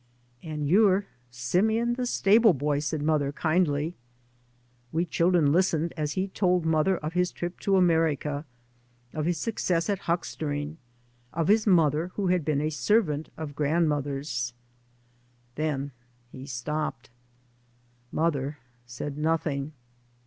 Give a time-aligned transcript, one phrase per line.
[0.51, 3.93] "And you're Simeon the stable boy," said mother kindly.
[4.91, 7.21] We children listened as he told mother of 3 by Google MY MOTHER AND I
[7.21, 7.59] tiis trip
[8.25, 8.45] to America,
[9.13, 10.77] of his success at huckster ing,
[11.33, 14.55] of bis mother who had been a servant of grandmother's.
[15.53, 15.91] Then
[16.31, 17.11] he stopped.
[18.11, 18.57] Mother
[18.87, 19.71] said nothing.